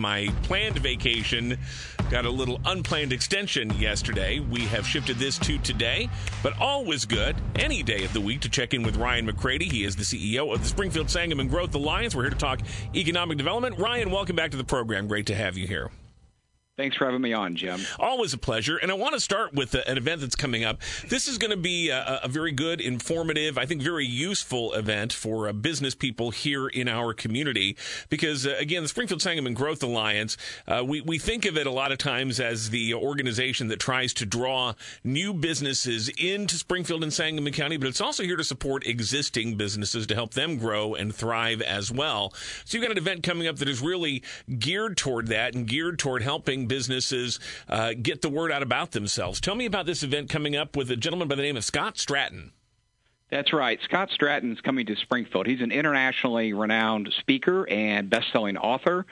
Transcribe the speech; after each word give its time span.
my 0.00 0.28
planned 0.42 0.78
vacation 0.78 1.58
got 2.10 2.24
a 2.24 2.30
little 2.30 2.60
unplanned 2.64 3.12
extension 3.12 3.70
yesterday. 3.78 4.40
We 4.40 4.62
have 4.62 4.86
shifted 4.86 5.18
this 5.18 5.38
to 5.40 5.58
today, 5.58 6.08
but 6.42 6.58
always 6.58 7.04
good 7.04 7.36
any 7.56 7.82
day 7.82 8.04
of 8.04 8.12
the 8.12 8.20
week 8.20 8.40
to 8.40 8.48
check 8.48 8.74
in 8.74 8.82
with 8.82 8.96
Ryan 8.96 9.30
McCrady. 9.30 9.70
He 9.70 9.84
is 9.84 9.94
the 9.94 10.02
CEO 10.02 10.52
of 10.52 10.62
the 10.62 10.68
Springfield 10.68 11.10
Sangamon 11.10 11.48
Growth 11.48 11.74
Alliance. 11.74 12.14
We're 12.14 12.22
here 12.22 12.30
to 12.30 12.36
talk 12.36 12.60
economic 12.94 13.38
development. 13.38 13.78
Ryan, 13.78 14.10
welcome 14.10 14.34
back 14.34 14.50
to 14.52 14.56
the 14.56 14.64
program. 14.64 15.06
Great 15.06 15.26
to 15.26 15.34
have 15.34 15.56
you 15.56 15.66
here. 15.66 15.90
Thanks 16.80 16.96
for 16.96 17.04
having 17.04 17.20
me 17.20 17.34
on, 17.34 17.56
Jim. 17.56 17.78
Always 17.98 18.32
a 18.32 18.38
pleasure. 18.38 18.78
And 18.78 18.90
I 18.90 18.94
want 18.94 19.12
to 19.12 19.20
start 19.20 19.52
with 19.52 19.74
an 19.74 19.98
event 19.98 20.22
that's 20.22 20.34
coming 20.34 20.64
up. 20.64 20.80
This 21.06 21.28
is 21.28 21.36
going 21.36 21.50
to 21.50 21.58
be 21.58 21.90
a, 21.90 22.20
a 22.22 22.28
very 22.28 22.52
good, 22.52 22.80
informative, 22.80 23.58
I 23.58 23.66
think 23.66 23.82
very 23.82 24.06
useful 24.06 24.72
event 24.72 25.12
for 25.12 25.46
uh, 25.46 25.52
business 25.52 25.94
people 25.94 26.30
here 26.30 26.68
in 26.68 26.88
our 26.88 27.12
community. 27.12 27.76
Because, 28.08 28.46
uh, 28.46 28.54
again, 28.58 28.82
the 28.82 28.88
Springfield 28.88 29.20
Sangamon 29.20 29.52
Growth 29.52 29.82
Alliance, 29.82 30.38
uh, 30.66 30.82
we, 30.82 31.02
we 31.02 31.18
think 31.18 31.44
of 31.44 31.58
it 31.58 31.66
a 31.66 31.70
lot 31.70 31.92
of 31.92 31.98
times 31.98 32.40
as 32.40 32.70
the 32.70 32.94
organization 32.94 33.68
that 33.68 33.78
tries 33.78 34.14
to 34.14 34.24
draw 34.24 34.72
new 35.04 35.34
businesses 35.34 36.08
into 36.18 36.54
Springfield 36.54 37.02
and 37.02 37.12
Sangamon 37.12 37.52
County, 37.52 37.76
but 37.76 37.88
it's 37.88 38.00
also 38.00 38.22
here 38.22 38.36
to 38.36 38.44
support 38.44 38.86
existing 38.86 39.56
businesses 39.56 40.06
to 40.06 40.14
help 40.14 40.32
them 40.32 40.56
grow 40.56 40.94
and 40.94 41.14
thrive 41.14 41.60
as 41.60 41.92
well. 41.92 42.32
So 42.64 42.78
you've 42.78 42.82
got 42.84 42.92
an 42.92 42.96
event 42.96 43.22
coming 43.22 43.46
up 43.46 43.56
that 43.56 43.68
is 43.68 43.82
really 43.82 44.22
geared 44.58 44.96
toward 44.96 45.26
that 45.26 45.54
and 45.54 45.66
geared 45.66 45.98
toward 45.98 46.22
helping 46.22 46.69
businesses 46.70 47.40
uh, 47.68 47.92
get 48.00 48.22
the 48.22 48.30
word 48.30 48.52
out 48.52 48.62
about 48.62 48.92
themselves. 48.92 49.40
Tell 49.40 49.56
me 49.56 49.66
about 49.66 49.84
this 49.86 50.04
event 50.04 50.30
coming 50.30 50.56
up 50.56 50.76
with 50.76 50.90
a 50.90 50.96
gentleman 50.96 51.26
by 51.28 51.34
the 51.34 51.42
name 51.42 51.56
of 51.56 51.64
Scott 51.64 51.96
Stratten. 51.96 52.52
That's 53.28 53.52
right. 53.52 53.78
Scott 53.82 54.10
Stratten 54.10 54.52
is 54.52 54.60
coming 54.60 54.86
to 54.86 54.96
Springfield. 54.96 55.46
He's 55.46 55.60
an 55.60 55.72
internationally 55.72 56.52
renowned 56.52 57.12
speaker 57.18 57.68
and 57.68 58.08
best-selling 58.08 58.56
author 58.56 59.04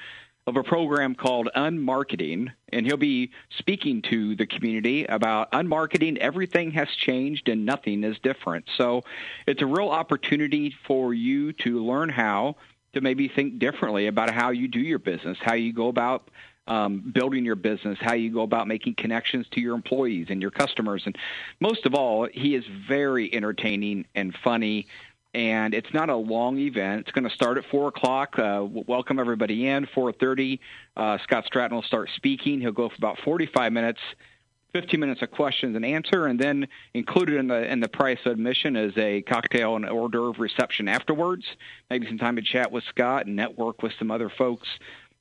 of 0.46 0.56
a 0.56 0.62
program 0.62 1.14
called 1.14 1.50
Unmarketing, 1.54 2.52
and 2.72 2.86
he'll 2.86 2.96
be 2.96 3.32
speaking 3.58 4.02
to 4.02 4.34
the 4.34 4.46
community 4.46 5.04
about 5.04 5.52
unmarketing. 5.52 6.16
Everything 6.16 6.70
has 6.70 6.88
changed 6.88 7.48
and 7.48 7.66
nothing 7.66 8.02
is 8.02 8.18
different. 8.20 8.66
So 8.76 9.02
it's 9.46 9.62
a 9.62 9.66
real 9.66 9.90
opportunity 9.90 10.74
for 10.86 11.12
you 11.12 11.52
to 11.64 11.84
learn 11.84 12.08
how 12.08 12.56
to 12.94 13.02
maybe 13.02 13.28
think 13.28 13.58
differently 13.58 14.06
about 14.06 14.30
how 14.30 14.50
you 14.50 14.68
do 14.68 14.80
your 14.80 14.98
business, 14.98 15.36
how 15.40 15.54
you 15.54 15.72
go 15.72 15.88
about 15.88 16.30
um, 16.68 17.10
building 17.14 17.44
your 17.44 17.56
business, 17.56 17.98
how 18.00 18.14
you 18.14 18.32
go 18.32 18.42
about 18.42 18.68
making 18.68 18.94
connections 18.94 19.46
to 19.52 19.60
your 19.60 19.74
employees 19.74 20.26
and 20.28 20.40
your 20.40 20.50
customers. 20.50 21.02
And 21.06 21.16
most 21.60 21.86
of 21.86 21.94
all, 21.94 22.28
he 22.32 22.54
is 22.54 22.64
very 22.86 23.34
entertaining 23.34 24.06
and 24.14 24.36
funny. 24.44 24.86
And 25.34 25.74
it's 25.74 25.92
not 25.92 26.10
a 26.10 26.16
long 26.16 26.58
event. 26.58 27.00
It's 27.00 27.10
going 27.10 27.28
to 27.28 27.34
start 27.34 27.58
at 27.58 27.64
four 27.70 27.88
o'clock. 27.88 28.38
Uh, 28.38 28.66
welcome 28.68 29.18
everybody 29.18 29.66
in. 29.66 29.86
Four 29.86 30.12
thirty. 30.12 30.60
Uh, 30.96 31.18
Scott 31.22 31.44
Stratten 31.46 31.72
will 31.72 31.82
start 31.82 32.10
speaking. 32.16 32.60
He'll 32.60 32.72
go 32.72 32.88
for 32.88 32.96
about 32.96 33.18
forty-five 33.20 33.72
minutes. 33.72 34.00
15 34.74 35.00
minutes 35.00 35.22
of 35.22 35.30
questions 35.30 35.74
and 35.76 35.84
answer, 35.84 36.26
and 36.26 36.38
then 36.38 36.68
included 36.92 37.36
in 37.36 37.48
the 37.48 37.72
in 37.72 37.80
the 37.80 37.88
price 37.88 38.18
of 38.26 38.32
admission 38.32 38.76
is 38.76 38.92
a 38.98 39.22
cocktail 39.22 39.76
and 39.76 39.86
hors 39.86 40.10
d'oeuvre 40.10 40.38
reception 40.38 40.88
afterwards. 40.88 41.44
Maybe 41.88 42.06
some 42.06 42.18
time 42.18 42.36
to 42.36 42.42
chat 42.42 42.70
with 42.70 42.84
Scott 42.84 43.24
and 43.26 43.34
network 43.34 43.82
with 43.82 43.92
some 43.98 44.10
other 44.10 44.28
folks 44.28 44.68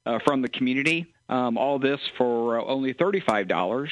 uh, 0.05 0.19
from 0.19 0.41
the 0.41 0.49
community. 0.49 1.07
Um, 1.29 1.57
all 1.57 1.79
this 1.79 1.99
for 2.17 2.59
uh, 2.59 2.63
only 2.65 2.93
$35 2.93 3.89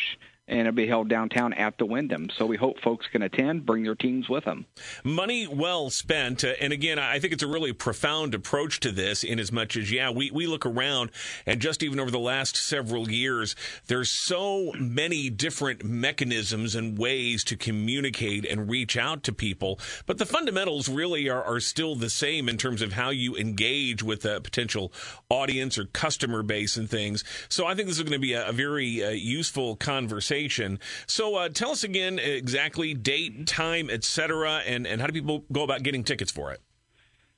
and 0.47 0.59
it'll 0.59 0.73
be 0.73 0.88
held 0.88 1.09
downtown 1.09 1.53
at 1.53 1.77
the 1.77 1.85
Wyndham. 1.85 2.29
So 2.38 2.45
we 2.45 2.57
hope 2.57 2.79
folks 2.79 3.07
can 3.11 3.23
attend, 3.23 3.65
bring 3.65 3.83
their 3.83 3.95
teams 3.95 4.29
with 4.29 4.45
them. 4.45 4.65
Money 5.03 5.47
well 5.47 5.89
spent. 5.89 6.43
Uh, 6.43 6.53
and 6.61 6.71
again, 6.71 6.99
I 6.99 7.19
think 7.19 7.33
it's 7.33 7.41
a 7.41 7.47
really 7.47 7.73
profound 7.73 8.35
approach 8.35 8.79
to 8.81 8.91
this 8.91 9.23
in 9.23 9.39
as 9.39 9.52
much 9.52 9.75
as, 9.75 9.91
yeah, 9.91 10.11
we, 10.11 10.29
we 10.29 10.45
look 10.45 10.65
around 10.65 11.09
and 11.47 11.59
just 11.59 11.81
even 11.81 11.99
over 11.99 12.11
the 12.11 12.19
last 12.19 12.55
several 12.55 13.09
years, 13.09 13.55
there's 13.87 14.11
so 14.11 14.71
many 14.77 15.31
different 15.31 15.83
mechanisms 15.83 16.75
and 16.75 16.97
ways 16.97 17.43
to 17.45 17.57
communicate 17.57 18.45
and 18.45 18.69
reach 18.69 18.97
out 18.97 19.23
to 19.23 19.33
people. 19.33 19.80
But 20.05 20.20
the 20.20 20.27
fundamentals 20.27 20.87
really 20.87 21.27
are, 21.27 21.43
are 21.43 21.59
still 21.59 21.95
the 21.95 22.09
same 22.09 22.47
in 22.47 22.58
terms 22.58 22.83
of 22.83 22.93
how 22.93 23.09
you 23.09 23.36
engage 23.36 24.03
with 24.03 24.23
a 24.25 24.41
potential 24.41 24.93
audience 25.27 25.80
or 25.80 25.86
customer 25.86 26.43
base 26.43 26.77
and 26.77 26.87
things. 26.87 27.23
So 27.49 27.65
I 27.65 27.73
think 27.73 27.87
this 27.87 27.97
is 27.97 28.03
going 28.03 28.14
to 28.14 28.20
be 28.20 28.33
a, 28.33 28.49
a 28.49 28.52
very 28.52 29.03
uh, 29.03 29.09
useful 29.09 29.75
conversation 29.75 30.34
conversation. 30.35 30.79
So 31.07 31.35
uh, 31.35 31.49
tell 31.49 31.71
us 31.71 31.83
again 31.83 32.19
exactly 32.19 32.93
date, 32.93 33.47
time, 33.47 33.89
etc., 33.89 34.61
and 34.65 34.85
and 34.85 35.01
how 35.01 35.07
do 35.07 35.13
people 35.13 35.45
go 35.51 35.63
about 35.63 35.83
getting 35.83 36.03
tickets 36.03 36.31
for 36.31 36.51
it? 36.51 36.61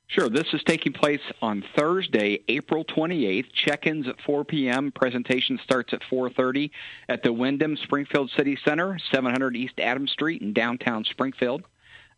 Sure. 0.07 0.29
This 0.29 0.47
is 0.53 0.61
taking 0.65 0.93
place 0.93 1.19
on 1.41 1.65
Thursday, 1.75 2.39
April 2.47 2.85
28th. 2.85 3.51
Check-ins 3.51 4.07
at 4.07 4.15
4 4.21 4.45
p.m. 4.45 4.89
Presentation 4.93 5.59
starts 5.63 5.93
at 5.93 6.01
4:30 6.09 6.71
at 7.09 7.23
the 7.23 7.33
Wyndham 7.33 7.75
Springfield 7.77 8.31
City 8.37 8.57
Center, 8.63 8.97
700 9.11 9.55
East 9.55 9.79
Adams 9.79 10.11
Street 10.11 10.41
in 10.41 10.53
downtown 10.53 11.03
Springfield. 11.03 11.63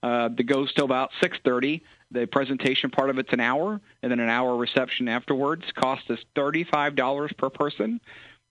Uh, 0.02 0.30
the 0.30 0.44
goes 0.44 0.72
till 0.74 0.86
about 0.86 1.10
6:30. 1.22 1.82
The 2.12 2.26
presentation 2.26 2.90
part 2.90 3.10
of 3.10 3.20
it's 3.20 3.34
an 3.34 3.40
hour, 3.40 3.82
and 4.02 4.12
then 4.12 4.20
an 4.20 4.30
hour 4.30 4.56
reception 4.56 5.08
afterwards. 5.08 5.64
Cost 5.76 6.10
is 6.10 6.20
$35 6.36 7.38
per 7.38 7.50
person. 7.52 8.02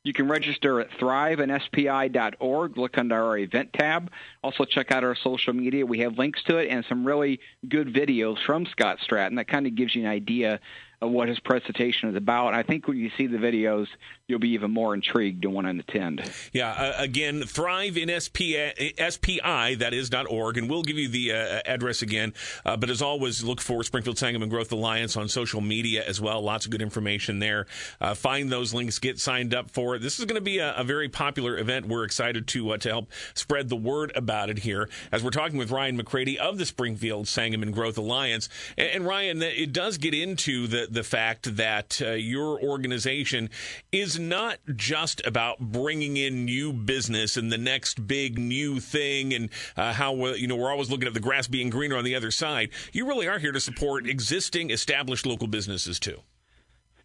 You 0.08 0.14
can 0.14 0.26
register 0.26 0.80
at 0.80 0.90
thriveandspi.org. 0.92 2.78
Look 2.78 2.96
under 2.96 3.14
our 3.14 3.36
event 3.36 3.74
tab. 3.74 4.10
Also, 4.42 4.64
check 4.64 4.90
out 4.90 5.04
our 5.04 5.14
social 5.14 5.52
media. 5.52 5.84
We 5.84 5.98
have 5.98 6.16
links 6.16 6.42
to 6.44 6.56
it 6.56 6.70
and 6.70 6.82
some 6.88 7.06
really 7.06 7.40
good 7.68 7.92
videos 7.92 8.42
from 8.46 8.64
Scott 8.64 9.00
Stratten 9.06 9.36
that 9.36 9.48
kind 9.48 9.66
of 9.66 9.74
gives 9.74 9.94
you 9.94 10.04
an 10.04 10.08
idea 10.08 10.60
of 11.00 11.10
what 11.10 11.28
his 11.28 11.38
presentation 11.38 12.08
is 12.08 12.16
about. 12.16 12.54
I 12.54 12.62
think 12.64 12.88
when 12.88 12.96
you 12.96 13.10
see 13.16 13.28
the 13.28 13.38
videos, 13.38 13.86
you'll 14.26 14.40
be 14.40 14.50
even 14.50 14.72
more 14.72 14.94
intrigued 14.94 15.42
to 15.42 15.50
want 15.50 15.66
to 15.66 15.78
attend. 15.78 16.28
Yeah, 16.52 16.70
uh, 16.70 16.94
again, 16.98 17.42
Thrive 17.44 17.96
in 17.96 18.08
SPI, 18.20 18.94
SPI, 19.08 19.76
that 19.76 19.94
is, 19.94 20.10
.org, 20.12 20.58
and 20.58 20.68
we'll 20.68 20.82
give 20.82 20.96
you 20.96 21.08
the 21.08 21.32
uh, 21.32 21.60
address 21.64 22.02
again. 22.02 22.34
Uh, 22.64 22.76
but 22.76 22.90
as 22.90 23.00
always, 23.00 23.44
look 23.44 23.60
for 23.60 23.84
Springfield 23.84 24.18
Sangamon 24.18 24.48
Growth 24.48 24.72
Alliance 24.72 25.16
on 25.16 25.28
social 25.28 25.60
media 25.60 26.04
as 26.04 26.20
well. 26.20 26.42
Lots 26.42 26.64
of 26.64 26.72
good 26.72 26.82
information 26.82 27.38
there. 27.38 27.66
Uh, 28.00 28.14
find 28.14 28.50
those 28.50 28.74
links, 28.74 28.98
get 28.98 29.20
signed 29.20 29.54
up 29.54 29.70
for 29.70 29.94
it. 29.94 30.02
This 30.02 30.18
is 30.18 30.24
going 30.24 30.34
to 30.34 30.40
be 30.40 30.58
a, 30.58 30.74
a, 30.74 30.84
very 30.84 31.08
popular 31.08 31.58
event. 31.58 31.86
We're 31.86 32.04
excited 32.04 32.48
to, 32.48 32.70
uh, 32.70 32.78
to 32.78 32.88
help 32.88 33.12
spread 33.34 33.68
the 33.68 33.76
word 33.76 34.10
about 34.16 34.50
it 34.50 34.60
here 34.60 34.88
as 35.12 35.22
we're 35.22 35.30
talking 35.30 35.58
with 35.58 35.70
Ryan 35.70 36.00
McCrady 36.00 36.36
of 36.36 36.58
the 36.58 36.66
Springfield 36.66 37.28
Sangamon 37.28 37.70
Growth 37.70 37.98
Alliance. 37.98 38.48
And, 38.76 38.88
and 38.88 39.06
Ryan, 39.06 39.42
it 39.42 39.72
does 39.72 39.98
get 39.98 40.14
into 40.14 40.66
the 40.66 40.87
the 40.92 41.02
fact 41.02 41.56
that 41.56 42.00
uh, 42.02 42.10
your 42.12 42.60
organization 42.62 43.50
is 43.92 44.18
not 44.18 44.58
just 44.76 45.24
about 45.26 45.58
bringing 45.58 46.16
in 46.16 46.44
new 46.44 46.72
business 46.72 47.36
and 47.36 47.50
the 47.52 47.58
next 47.58 48.06
big 48.06 48.38
new 48.38 48.80
thing 48.80 49.32
and 49.34 49.50
uh, 49.76 49.92
how 49.92 50.14
you 50.34 50.46
know 50.46 50.56
we're 50.56 50.70
always 50.70 50.90
looking 50.90 51.08
at 51.08 51.14
the 51.14 51.20
grass 51.20 51.46
being 51.46 51.70
greener 51.70 51.96
on 51.96 52.04
the 52.04 52.14
other 52.14 52.30
side. 52.30 52.70
You 52.92 53.06
really 53.06 53.28
are 53.28 53.38
here 53.38 53.52
to 53.52 53.60
support 53.60 54.08
existing 54.08 54.70
established 54.70 55.26
local 55.26 55.46
businesses 55.46 55.98
too. 55.98 56.22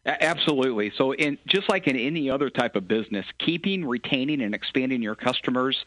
Absolutely. 0.06 0.92
So, 0.98 1.14
in 1.14 1.38
just 1.48 1.70
like 1.70 1.88
in 1.88 1.96
any 1.96 2.30
other 2.30 2.50
type 2.50 2.76
of 2.76 2.90
business, 2.90 3.26
keeping, 3.40 3.86
retaining, 3.86 4.42
and 4.42 4.54
expanding 4.54 5.02
your 5.02 5.16
customers 5.16 5.78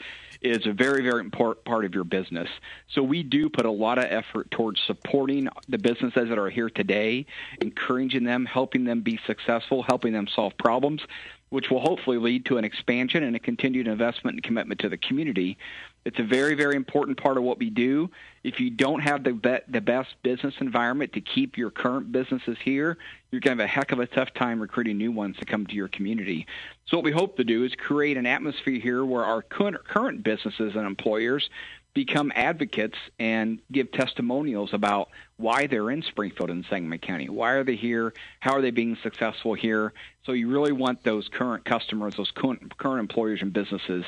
is 0.41 0.67
a 0.67 0.73
very, 0.73 1.03
very 1.03 1.21
important 1.21 1.67
part 1.67 1.85
of 1.85 1.95
your 1.95 2.05
business. 2.05 2.49
So, 2.95 3.03
we 3.03 3.23
do 3.23 3.51
put 3.51 3.67
a 3.67 3.71
lot 3.71 3.99
of 3.99 4.05
effort 4.05 4.51
towards 4.51 4.81
supporting 4.87 5.49
the 5.69 5.77
businesses 5.77 6.31
that 6.31 6.39
are 6.39 6.49
here 6.49 6.71
today, 6.71 7.27
encouraging 7.61 8.25
them, 8.25 8.47
helping 8.47 8.85
them 8.85 9.03
be 9.03 9.21
successful, 9.27 9.83
helping 9.83 10.15
them 10.15 10.29
solve 10.35 10.57
problems, 10.57 11.03
which 11.51 11.69
will 11.71 11.81
hopefully 11.81 12.17
lead 12.17 12.47
to 12.47 12.57
an 12.57 12.65
expansion 12.65 13.23
and 13.23 13.37
a 13.37 13.39
continued 13.39 13.87
investment 13.87 14.37
and 14.37 14.43
commitment 14.43 14.81
to 14.81 14.89
the 14.89 14.97
community. 14.97 15.59
It's 16.07 16.21
a 16.21 16.23
very, 16.23 16.55
very 16.55 16.77
important 16.77 17.21
part 17.21 17.37
of 17.37 17.43
what 17.43 17.59
we 17.59 17.69
do. 17.69 18.09
If 18.45 18.61
you 18.61 18.71
don't 18.71 19.01
have 19.01 19.25
the 19.25 19.33
be- 19.33 19.59
the 19.67 19.81
best 19.81 20.15
business 20.23 20.55
environment 20.61 21.13
to 21.15 21.21
keep 21.21 21.59
your 21.59 21.73
current 21.73 22.13
businesses 22.13 22.57
here, 22.63 22.97
you're 23.33 23.41
going 23.41 23.59
to 23.59 23.65
have 23.65 23.69
a 23.69 23.73
heck 23.73 23.91
of 23.91 23.99
a 23.99 24.07
tough 24.07 24.33
time 24.33 24.61
recruiting 24.61 24.99
new 24.99 25.11
ones 25.11 25.37
to 25.39 25.45
come 25.45 25.67
to 25.67 25.75
your 25.75 25.89
community. 25.89 26.47
So 26.87 26.97
what 26.97 27.03
we 27.03 27.11
hope 27.11 27.37
to 27.39 27.45
do 27.45 27.65
is 27.65 27.75
create 27.75 28.17
an 28.17 28.25
atmosphere 28.25 28.79
here 28.79 29.05
where 29.05 29.25
our 29.25 29.43
current 29.43 30.23
businesses 30.23 30.77
and 30.77 30.87
employers 30.87 31.51
become 31.93 32.31
advocates 32.37 32.99
and 33.19 33.59
give 33.73 33.91
testimonials 33.91 34.75
about 34.75 35.09
why 35.39 35.67
they're 35.67 35.91
in 35.91 36.03
Springfield 36.03 36.51
and 36.51 36.65
Sangamon 36.71 37.01
County. 37.01 37.29
Why 37.29 37.53
are 37.53 37.65
they 37.65 37.75
here? 37.75 38.13
How 38.39 38.53
are 38.53 38.61
they 38.61 38.71
being 38.71 38.97
successful 39.03 39.55
here? 39.55 39.93
So 40.25 40.33
you 40.33 40.49
really 40.49 40.73
want 40.73 41.03
those 41.03 41.27
current 41.29 41.65
customers, 41.65 42.15
those 42.15 42.31
current, 42.31 42.77
current 42.79 43.01
employers 43.01 43.43
and 43.43 43.53
businesses 43.53 44.05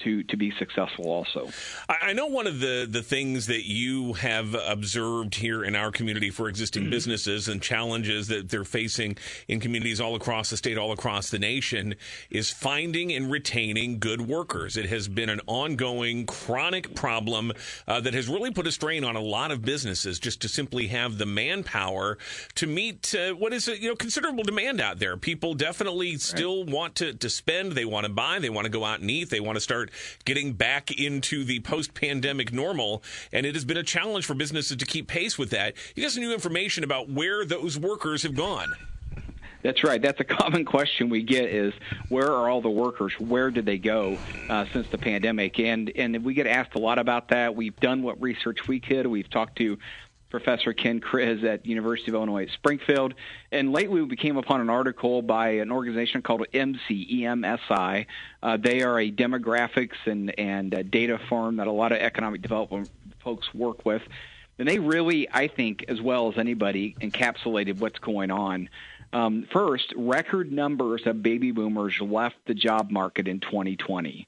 to 0.00 0.22
to 0.24 0.36
be 0.36 0.52
successful 0.58 1.10
also. 1.10 1.50
I 1.88 2.12
know 2.12 2.26
one 2.26 2.46
of 2.46 2.60
the 2.60 2.86
the 2.88 3.02
things 3.02 3.46
that 3.46 3.66
you 3.66 4.14
have 4.14 4.54
observed 4.54 5.34
here 5.34 5.64
in 5.64 5.74
our 5.74 5.90
community 5.90 6.30
for 6.30 6.48
existing 6.48 6.82
mm-hmm. 6.82 6.90
businesses 6.90 7.48
and 7.48 7.60
challenges 7.60 8.28
that 8.28 8.48
they're 8.48 8.64
facing 8.64 9.16
in 9.48 9.60
communities 9.60 10.00
all 10.00 10.14
across 10.14 10.50
the 10.50 10.56
state, 10.56 10.78
all 10.78 10.92
across 10.92 11.30
the 11.30 11.38
nation, 11.38 11.94
is 12.30 12.50
finding 12.50 13.12
and 13.12 13.30
retaining 13.30 13.98
good 13.98 14.22
workers. 14.22 14.76
It 14.76 14.86
has 14.86 15.08
been 15.08 15.28
an 15.28 15.40
ongoing, 15.46 16.26
chronic 16.26 16.94
problem 16.94 17.52
uh, 17.86 18.00
that 18.00 18.14
has 18.14 18.28
really 18.28 18.52
put 18.52 18.66
a 18.66 18.72
strain 18.72 19.04
on 19.04 19.16
a 19.16 19.20
lot 19.20 19.50
of 19.50 19.62
businesses 19.62 20.18
just 20.18 20.40
to 20.42 20.48
simply 20.48 20.88
have 20.88 21.18
the 21.18 21.26
manpower 21.26 22.18
to 22.54 22.66
meet 22.66 23.14
uh, 23.14 23.32
what 23.34 23.52
is 23.52 23.68
a 23.68 23.80
you 23.80 23.88
know 23.88 23.96
considerable 23.96 24.44
demand 24.44 24.80
out 24.80 24.98
there. 24.98 25.16
People 25.16 25.54
definitely 25.54 26.16
still 26.16 26.64
right. 26.64 26.74
want 26.74 26.94
to 26.96 27.14
to 27.14 27.28
spend. 27.28 27.72
They 27.72 27.84
want 27.84 28.06
to 28.06 28.12
buy. 28.12 28.38
They 28.38 28.50
want 28.50 28.66
to 28.66 28.70
go 28.70 28.84
out 28.84 29.00
and 29.00 29.10
eat. 29.10 29.30
They 29.30 29.40
want 29.40 29.56
to 29.56 29.60
start 29.60 29.87
getting 30.24 30.52
back 30.52 30.90
into 30.90 31.44
the 31.44 31.60
post 31.60 31.94
pandemic 31.94 32.52
normal. 32.52 33.02
And 33.32 33.46
it 33.46 33.54
has 33.54 33.64
been 33.64 33.76
a 33.76 33.82
challenge 33.82 34.26
for 34.26 34.34
businesses 34.34 34.76
to 34.76 34.86
keep 34.86 35.08
pace 35.08 35.38
with 35.38 35.50
that. 35.50 35.74
You 35.94 36.02
got 36.02 36.12
some 36.12 36.22
new 36.22 36.32
information 36.32 36.84
about 36.84 37.10
where 37.10 37.44
those 37.44 37.78
workers 37.78 38.22
have 38.22 38.34
gone. 38.34 38.72
That's 39.62 39.82
right. 39.82 40.00
That's 40.00 40.20
a 40.20 40.24
common 40.24 40.64
question 40.66 41.08
we 41.08 41.22
get: 41.22 41.50
is 41.50 41.74
where 42.08 42.30
are 42.30 42.48
all 42.48 42.60
the 42.60 42.70
workers? 42.70 43.12
Where 43.18 43.50
did 43.50 43.66
they 43.66 43.78
go 43.78 44.16
uh, 44.48 44.66
since 44.72 44.86
the 44.88 44.98
pandemic? 44.98 45.58
And 45.58 45.90
and 45.96 46.24
we 46.24 46.34
get 46.34 46.46
asked 46.46 46.74
a 46.74 46.78
lot 46.78 46.98
about 46.98 47.28
that. 47.28 47.54
We've 47.56 47.76
done 47.76 48.02
what 48.02 48.20
research 48.22 48.68
we 48.68 48.80
could. 48.80 49.06
We've 49.06 49.28
talked 49.28 49.58
to 49.58 49.78
Professor 50.30 50.72
Ken 50.72 51.00
Kriz 51.00 51.42
at 51.44 51.64
University 51.66 52.10
of 52.10 52.14
Illinois 52.14 52.44
at 52.44 52.50
Springfield. 52.50 53.14
And 53.50 53.72
lately, 53.72 54.02
we 54.02 54.16
came 54.16 54.36
upon 54.36 54.60
an 54.60 54.70
article 54.70 55.22
by 55.22 55.50
an 55.56 55.70
organization 55.72 56.22
called 56.22 56.44
EMSI. 56.52 58.06
Uh, 58.42 58.56
they 58.56 58.82
are 58.82 59.00
a 59.00 59.10
demographics 59.10 59.96
and 60.06 60.38
and 60.38 60.90
data 60.90 61.18
firm 61.28 61.56
that 61.56 61.66
a 61.66 61.72
lot 61.72 61.92
of 61.92 61.98
economic 61.98 62.42
development 62.42 62.90
folks 63.22 63.52
work 63.54 63.84
with. 63.86 64.02
And 64.58 64.66
they 64.66 64.78
really, 64.78 65.28
I 65.30 65.48
think, 65.48 65.84
as 65.88 66.00
well 66.00 66.30
as 66.32 66.38
anybody, 66.38 66.96
encapsulated 67.00 67.78
what's 67.78 67.98
going 68.00 68.30
on. 68.30 68.68
Um, 69.12 69.46
first, 69.52 69.94
record 69.96 70.52
numbers 70.52 71.02
of 71.06 71.22
baby 71.22 71.52
boomers 71.52 71.98
left 72.00 72.36
the 72.46 72.54
job 72.54 72.90
market 72.90 73.28
in 73.28 73.40
2020. 73.40 74.26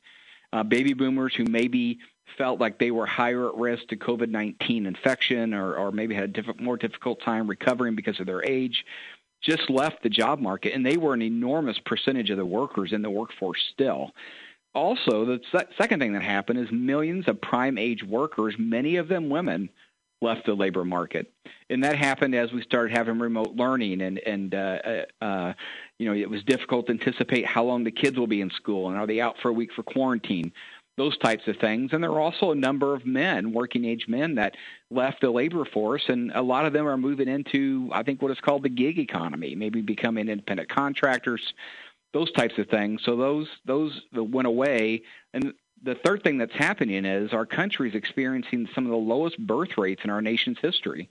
Uh, 0.53 0.63
baby 0.63 0.95
boomers 0.95 1.35
who 1.35 1.45
maybe 1.45 1.99
felt 2.37 2.61
like 2.61 2.79
they 2.79 2.91
were 2.91 3.07
higher 3.07 3.49
at 3.49 3.55
risk 3.55 3.89
to 3.89 3.97
COVID 3.97 4.29
19 4.29 4.87
infection 4.87 5.55
or, 5.55 5.75
or 5.75 5.93
maybe 5.93 6.15
had 6.15 6.25
a 6.25 6.29
diff- 6.29 6.61
more 6.61 6.77
difficult 6.77 7.23
time 7.23 7.49
recovering 7.49 7.95
because 7.95 8.21
of 8.21 8.27
their 8.27 8.45
age 8.45 8.85
just 9.43 9.71
left 9.71 10.03
the 10.03 10.09
job 10.09 10.39
market, 10.39 10.75
and 10.75 10.85
they 10.85 10.97
were 10.97 11.15
an 11.15 11.23
enormous 11.23 11.79
percentage 11.85 12.31
of 12.31 12.37
the 12.37 12.45
workers 12.45 12.93
in 12.93 13.03
the 13.03 13.11
workforce 13.11 13.63
still. 13.73 14.11
Also, 14.75 15.25
the 15.25 15.41
se- 15.51 15.75
second 15.79 16.01
thing 16.01 16.13
that 16.13 16.23
happened 16.23 16.59
is 16.59 16.71
millions 16.71 17.27
of 17.27 17.41
prime 17.41 17.79
age 17.79 18.05
workers, 18.05 18.55
many 18.59 18.97
of 18.97 19.09
them 19.09 19.29
women, 19.29 19.69
left 20.23 20.45
the 20.45 20.53
labor 20.53 20.85
market, 20.85 21.33
and 21.71 21.83
that 21.83 21.97
happened 21.97 22.35
as 22.35 22.53
we 22.53 22.63
started 22.63 22.95
having 22.95 23.19
remote 23.19 23.57
learning, 23.57 24.03
and 24.03 24.19
and 24.19 24.55
uh, 24.55 24.79
uh, 24.85 25.25
uh 25.25 25.53
you 25.99 26.07
know 26.07 26.15
it 26.15 26.29
was 26.29 26.43
difficult 26.45 26.87
to 26.87 26.93
anticipate 26.93 27.47
how 27.47 27.65
long 27.65 27.85
the 27.85 27.91
kids 27.91 28.19
will 28.19 28.27
be 28.27 28.43
in 28.43 28.51
school, 28.51 28.91
and 28.91 28.99
are 28.99 29.07
they 29.07 29.21
out 29.21 29.37
for 29.41 29.49
a 29.49 29.53
week 29.53 29.71
for 29.75 29.83
quarantine? 29.83 30.53
Those 31.01 31.17
types 31.17 31.49
of 31.49 31.57
things. 31.57 31.95
And 31.95 32.05
there 32.05 32.11
are 32.11 32.21
also 32.21 32.51
a 32.51 32.55
number 32.55 32.95
of 32.95 33.07
men, 33.07 33.55
working 33.55 33.87
age 33.87 34.05
men, 34.07 34.35
that 34.35 34.55
left 34.91 35.23
the 35.23 35.31
labor 35.31 35.65
force, 35.65 36.05
and 36.09 36.31
a 36.35 36.43
lot 36.43 36.67
of 36.67 36.75
them 36.75 36.87
are 36.87 36.99
moving 36.99 37.27
into, 37.27 37.89
I 37.91 38.03
think, 38.03 38.21
what 38.21 38.31
is 38.31 38.39
called 38.39 38.65
the 38.65 38.69
gig 38.69 38.99
economy, 38.99 39.55
maybe 39.55 39.81
becoming 39.81 40.29
independent 40.29 40.69
contractors, 40.69 41.55
those 42.13 42.31
types 42.33 42.59
of 42.59 42.69
things. 42.69 43.01
So 43.03 43.17
those 43.17 43.49
those 43.65 44.03
went 44.13 44.47
away. 44.47 45.01
And 45.33 45.55
the 45.83 45.95
third 45.95 46.23
thing 46.23 46.37
that's 46.37 46.53
happening 46.53 47.07
is 47.07 47.33
our 47.33 47.47
country 47.47 47.89
is 47.89 47.95
experiencing 47.95 48.69
some 48.75 48.85
of 48.85 48.91
the 48.91 48.97
lowest 48.99 49.39
birth 49.39 49.79
rates 49.79 50.03
in 50.05 50.11
our 50.11 50.21
nation's 50.21 50.59
history. 50.61 51.09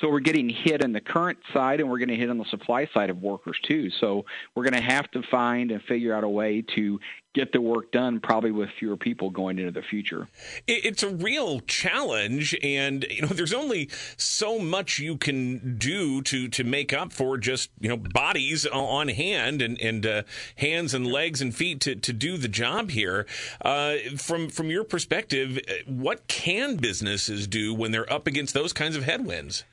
So 0.00 0.08
we're 0.08 0.20
getting 0.20 0.48
hit 0.48 0.82
on 0.82 0.92
the 0.92 1.00
current 1.00 1.38
side, 1.52 1.80
and 1.80 1.90
we're 1.90 1.98
going 1.98 2.08
to 2.08 2.16
hit 2.16 2.30
on 2.30 2.38
the 2.38 2.46
supply 2.46 2.88
side 2.94 3.10
of 3.10 3.20
workers 3.20 3.58
too. 3.62 3.90
So 3.90 4.24
we're 4.54 4.64
going 4.64 4.82
to 4.82 4.90
have 4.90 5.10
to 5.10 5.22
find 5.22 5.70
and 5.70 5.82
figure 5.82 6.14
out 6.14 6.24
a 6.24 6.28
way 6.28 6.62
to 6.74 6.98
get 7.34 7.52
the 7.52 7.60
work 7.60 7.92
done, 7.92 8.18
probably 8.18 8.50
with 8.50 8.70
fewer 8.78 8.96
people 8.96 9.30
going 9.30 9.58
into 9.58 9.70
the 9.70 9.82
future. 9.82 10.26
It's 10.66 11.02
a 11.02 11.10
real 11.10 11.60
challenge, 11.60 12.56
and 12.62 13.04
you 13.10 13.22
know, 13.22 13.28
there's 13.28 13.52
only 13.52 13.90
so 14.16 14.58
much 14.58 14.98
you 14.98 15.16
can 15.16 15.76
do 15.76 16.22
to 16.22 16.48
to 16.48 16.64
make 16.64 16.92
up 16.92 17.12
for 17.12 17.36
just 17.36 17.70
you 17.78 17.88
know 17.88 17.96
bodies 17.96 18.66
on 18.66 19.08
hand 19.08 19.60
and 19.60 19.78
and 19.80 20.06
uh, 20.06 20.22
hands 20.56 20.94
and 20.94 21.06
legs 21.06 21.42
and 21.42 21.54
feet 21.54 21.80
to 21.82 21.94
to 21.94 22.12
do 22.12 22.38
the 22.38 22.48
job 22.48 22.90
here. 22.90 23.26
Uh, 23.62 23.96
from 24.16 24.48
from 24.48 24.70
your 24.70 24.84
perspective, 24.84 25.58
what 25.86 26.26
can 26.26 26.76
businesses 26.76 27.46
do 27.46 27.74
when 27.74 27.92
they're 27.92 28.10
up 28.10 28.26
against 28.26 28.54
those 28.54 28.72
kinds 28.72 28.96
of 28.96 29.04
headwinds? 29.04 29.64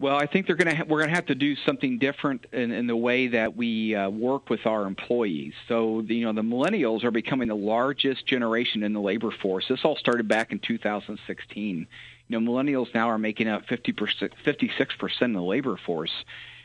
Well, 0.00 0.16
I 0.16 0.26
think 0.26 0.46
they're 0.46 0.56
going 0.56 0.70
to 0.70 0.76
ha- 0.76 0.84
we're 0.86 0.98
going 0.98 1.10
to 1.10 1.14
have 1.16 1.26
to 1.26 1.34
do 1.34 1.56
something 1.56 1.98
different 1.98 2.46
in, 2.52 2.70
in 2.70 2.86
the 2.86 2.96
way 2.96 3.28
that 3.28 3.56
we 3.56 3.96
uh, 3.96 4.08
work 4.08 4.48
with 4.48 4.64
our 4.64 4.86
employees. 4.86 5.54
So, 5.66 6.02
the, 6.06 6.14
you 6.14 6.24
know, 6.24 6.32
the 6.32 6.46
millennials 6.46 7.02
are 7.02 7.10
becoming 7.10 7.48
the 7.48 7.56
largest 7.56 8.24
generation 8.24 8.84
in 8.84 8.92
the 8.92 9.00
labor 9.00 9.32
force. 9.32 9.66
This 9.68 9.84
all 9.84 9.96
started 9.96 10.28
back 10.28 10.52
in 10.52 10.60
2016. 10.60 11.86
You 12.28 12.40
know, 12.40 12.52
millennials 12.52 12.94
now 12.94 13.08
are 13.08 13.18
making 13.18 13.48
up 13.48 13.66
50 13.66 13.92
percent, 13.92 14.32
56 14.44 14.94
percent 14.96 15.32
of 15.34 15.42
the 15.42 15.48
labor 15.48 15.76
force, 15.76 16.12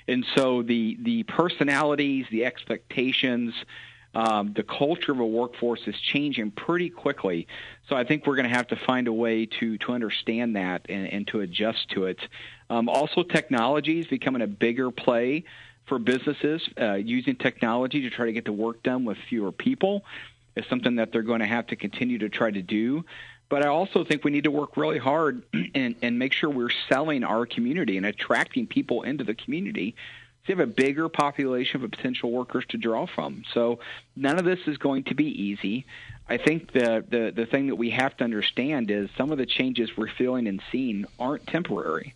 and 0.07 0.25
so 0.35 0.61
the 0.61 0.97
the 1.01 1.23
personalities, 1.23 2.27
the 2.29 2.45
expectations. 2.45 3.55
Um, 4.15 4.53
the 4.53 4.63
culture 4.63 5.11
of 5.11 5.19
a 5.19 5.25
workforce 5.25 5.81
is 5.87 5.95
changing 5.99 6.51
pretty 6.51 6.89
quickly. 6.89 7.47
So 7.89 7.95
I 7.95 8.03
think 8.03 8.27
we're 8.27 8.35
going 8.35 8.49
to 8.49 8.55
have 8.55 8.67
to 8.67 8.75
find 8.75 9.07
a 9.07 9.13
way 9.13 9.47
to 9.59 9.77
to 9.79 9.93
understand 9.93 10.55
that 10.55 10.85
and, 10.89 11.07
and 11.07 11.27
to 11.27 11.41
adjust 11.41 11.89
to 11.91 12.05
it. 12.05 12.19
Um, 12.69 12.89
also, 12.89 13.23
technology 13.23 13.99
is 13.99 14.07
becoming 14.07 14.41
a 14.41 14.47
bigger 14.47 14.91
play 14.91 15.45
for 15.85 15.99
businesses. 15.99 16.67
Uh, 16.79 16.93
using 16.93 17.35
technology 17.35 18.01
to 18.01 18.09
try 18.09 18.27
to 18.27 18.33
get 18.33 18.45
the 18.45 18.53
work 18.53 18.83
done 18.83 19.05
with 19.05 19.17
fewer 19.29 19.51
people 19.51 20.03
is 20.55 20.65
something 20.69 20.97
that 20.97 21.11
they're 21.11 21.23
going 21.23 21.39
to 21.39 21.47
have 21.47 21.67
to 21.67 21.75
continue 21.75 22.19
to 22.19 22.29
try 22.29 22.51
to 22.51 22.61
do. 22.61 23.03
But 23.49 23.63
I 23.63 23.67
also 23.67 24.03
think 24.03 24.23
we 24.23 24.31
need 24.31 24.45
to 24.45 24.51
work 24.51 24.77
really 24.77 24.97
hard 24.97 25.43
and, 25.75 25.95
and 26.01 26.17
make 26.17 26.33
sure 26.33 26.49
we're 26.49 26.69
selling 26.89 27.23
our 27.23 27.45
community 27.45 27.97
and 27.97 28.05
attracting 28.05 28.67
people 28.67 29.03
into 29.03 29.23
the 29.23 29.33
community 29.33 29.95
so 30.45 30.53
you 30.53 30.59
have 30.59 30.69
a 30.69 30.71
bigger 30.71 31.07
population 31.07 31.83
of 31.83 31.91
potential 31.91 32.31
workers 32.31 32.65
to 32.69 32.77
draw 32.77 33.05
from. 33.05 33.43
So 33.53 33.79
none 34.15 34.37
of 34.37 34.45
this 34.45 34.59
is 34.67 34.77
going 34.77 35.05
to 35.05 35.15
be 35.15 35.25
easy. 35.25 35.85
I 36.27 36.37
think 36.37 36.73
the, 36.73 37.03
the, 37.07 37.31
the 37.33 37.45
thing 37.45 37.67
that 37.67 37.75
we 37.75 37.91
have 37.91 38.15
to 38.17 38.23
understand 38.23 38.91
is 38.91 39.09
some 39.17 39.31
of 39.31 39.37
the 39.37 39.45
changes 39.45 39.95
we're 39.95 40.09
feeling 40.09 40.47
and 40.47 40.61
seeing 40.71 41.05
aren't 41.17 41.47
temporary 41.47 42.13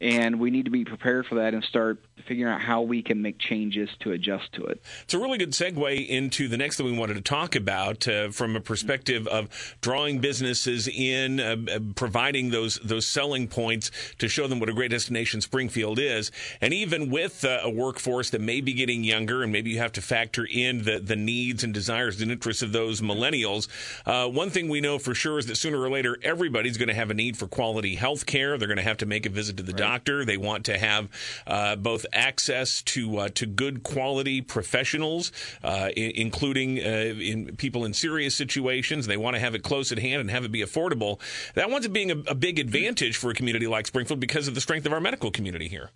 and 0.00 0.38
we 0.38 0.50
need 0.50 0.66
to 0.66 0.70
be 0.70 0.84
prepared 0.84 1.26
for 1.26 1.36
that 1.36 1.54
and 1.54 1.64
start 1.64 1.98
figuring 2.26 2.52
out 2.52 2.60
how 2.60 2.82
we 2.82 3.02
can 3.02 3.20
make 3.20 3.38
changes 3.38 3.88
to 4.00 4.12
adjust 4.12 4.52
to 4.54 4.64
it. 4.64 4.82
It's 5.02 5.14
a 5.14 5.18
really 5.18 5.38
good 5.38 5.50
segue 5.50 6.08
into 6.08 6.48
the 6.48 6.56
next 6.56 6.76
thing 6.76 6.86
we 6.86 6.96
wanted 6.96 7.14
to 7.14 7.20
talk 7.20 7.54
about 7.54 8.08
uh, 8.08 8.30
from 8.30 8.56
a 8.56 8.60
perspective 8.60 9.26
of 9.26 9.76
drawing 9.80 10.20
businesses 10.20 10.88
in, 10.88 11.40
uh, 11.40 11.56
uh, 11.70 11.78
providing 11.94 12.50
those 12.50 12.76
those 12.82 13.06
selling 13.06 13.48
points 13.48 13.90
to 14.18 14.28
show 14.28 14.46
them 14.46 14.60
what 14.60 14.68
a 14.68 14.72
great 14.72 14.90
destination 14.90 15.40
Springfield 15.40 15.98
is, 15.98 16.32
and 16.60 16.72
even 16.72 17.10
with 17.10 17.44
uh, 17.44 17.60
a 17.62 17.70
workforce 17.70 18.30
that 18.30 18.40
may 18.40 18.60
be 18.60 18.72
getting 18.72 19.04
younger, 19.04 19.42
and 19.42 19.52
maybe 19.52 19.70
you 19.70 19.78
have 19.78 19.92
to 19.92 20.02
factor 20.02 20.46
in 20.50 20.84
the 20.84 20.98
the 20.98 21.16
needs 21.16 21.62
and 21.62 21.74
desires 21.74 22.20
and 22.20 22.30
interests 22.30 22.62
of 22.62 22.72
those 22.72 23.00
millennials. 23.00 23.68
Uh, 24.06 24.28
one 24.28 24.50
thing 24.50 24.68
we 24.68 24.80
know 24.80 24.98
for 24.98 25.14
sure 25.14 25.38
is 25.38 25.46
that 25.46 25.56
sooner 25.56 25.80
or 25.80 25.90
later 25.90 26.16
everybody's 26.22 26.78
going 26.78 26.88
to 26.88 26.94
have 26.94 27.10
a 27.10 27.14
need 27.14 27.36
for 27.36 27.46
quality 27.46 27.94
health 27.94 28.26
care. 28.26 28.56
They're 28.56 28.68
going 28.68 28.76
to 28.78 28.82
have 28.82 28.98
to 28.98 29.06
make 29.06 29.26
a 29.26 29.30
visit 29.30 29.56
to 29.58 29.62
the 29.62 29.72
right 29.72 29.78
doctor. 29.78 30.24
They 30.24 30.36
want 30.36 30.64
to 30.66 30.78
have 30.78 31.08
uh, 31.46 31.76
access 32.12 32.82
to 32.82 33.18
uh, 33.18 33.28
to 33.30 33.46
good 33.46 33.82
quality 33.82 34.40
professionals, 34.40 35.32
uh, 35.62 35.90
I- 35.96 36.12
including 36.14 36.78
uh, 36.78 37.14
in 37.18 37.56
people 37.56 37.84
in 37.84 37.94
serious 37.94 38.34
situations. 38.34 39.06
They 39.06 39.16
want 39.16 39.34
to 39.34 39.40
have 39.40 39.54
it 39.54 39.62
close 39.62 39.92
at 39.92 39.98
hand 39.98 40.20
and 40.20 40.30
have 40.30 40.44
it 40.44 40.52
be 40.52 40.60
affordable. 40.60 41.20
That 41.54 41.70
winds 41.70 41.86
up 41.86 41.92
being 41.92 42.10
a, 42.10 42.18
a 42.28 42.34
big 42.34 42.58
advantage 42.58 43.16
for 43.16 43.30
a 43.30 43.34
community 43.34 43.66
like 43.66 43.86
Springfield 43.86 44.20
because 44.20 44.48
of 44.48 44.54
the 44.54 44.60
strength 44.60 44.86
of 44.86 44.92
our 44.92 45.00
medical 45.00 45.30
community 45.30 45.68
here. 45.68 45.90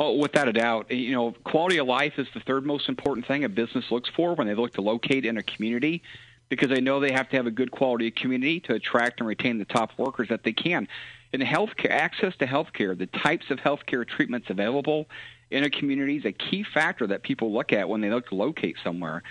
Oh, 0.00 0.14
without 0.14 0.48
a 0.48 0.52
doubt. 0.52 0.90
You 0.92 1.12
know, 1.12 1.32
quality 1.44 1.78
of 1.78 1.86
life 1.86 2.18
is 2.18 2.28
the 2.32 2.40
third 2.40 2.64
most 2.64 2.88
important 2.88 3.26
thing 3.26 3.44
a 3.44 3.48
business 3.48 3.84
looks 3.90 4.08
for 4.14 4.34
when 4.34 4.46
they 4.46 4.54
look 4.54 4.74
to 4.74 4.80
locate 4.80 5.24
in 5.24 5.36
a 5.38 5.42
community 5.42 6.02
because 6.48 6.68
they 6.68 6.80
know 6.80 7.00
they 7.00 7.12
have 7.12 7.28
to 7.30 7.36
have 7.36 7.46
a 7.46 7.50
good 7.50 7.70
quality 7.70 8.10
community 8.10 8.60
to 8.60 8.74
attract 8.74 9.20
and 9.20 9.28
retain 9.28 9.58
the 9.58 9.64
top 9.64 9.90
workers 9.98 10.28
that 10.28 10.44
they 10.44 10.52
can 10.52 10.88
in 11.32 11.40
healthcare, 11.40 11.90
access 11.90 12.34
to 12.36 12.46
healthcare, 12.46 12.96
the 12.96 13.06
types 13.06 13.50
of 13.50 13.58
healthcare 13.58 14.06
treatments 14.06 14.48
available 14.50 15.06
in 15.50 15.64
a 15.64 15.70
community 15.70 16.16
is 16.16 16.24
a 16.24 16.32
key 16.32 16.64
factor 16.74 17.06
that 17.06 17.22
people 17.22 17.52
look 17.52 17.72
at 17.72 17.88
when 17.88 18.00
they 18.00 18.10
look 18.10 18.28
to 18.28 18.34
locate 18.34 18.76
somewhere. 18.82 19.22